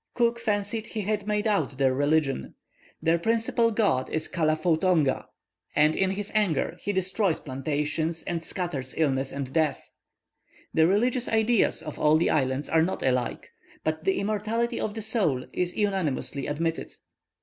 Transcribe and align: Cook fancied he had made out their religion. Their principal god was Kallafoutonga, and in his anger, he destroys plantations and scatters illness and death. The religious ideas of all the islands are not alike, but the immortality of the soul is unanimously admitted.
Cook 0.15 0.39
fancied 0.39 0.87
he 0.87 1.01
had 1.01 1.27
made 1.27 1.45
out 1.45 1.77
their 1.77 1.93
religion. 1.93 2.55
Their 3.03 3.19
principal 3.19 3.69
god 3.69 4.09
was 4.11 4.27
Kallafoutonga, 4.27 5.27
and 5.75 5.95
in 5.95 6.09
his 6.09 6.31
anger, 6.33 6.75
he 6.81 6.91
destroys 6.91 7.39
plantations 7.39 8.23
and 8.23 8.41
scatters 8.41 8.95
illness 8.97 9.31
and 9.31 9.53
death. 9.53 9.91
The 10.73 10.87
religious 10.87 11.29
ideas 11.29 11.83
of 11.83 11.99
all 11.99 12.17
the 12.17 12.31
islands 12.31 12.67
are 12.67 12.81
not 12.81 13.03
alike, 13.03 13.51
but 13.83 14.03
the 14.03 14.17
immortality 14.19 14.79
of 14.79 14.95
the 14.95 15.03
soul 15.03 15.45
is 15.53 15.77
unanimously 15.77 16.47
admitted. 16.47 16.93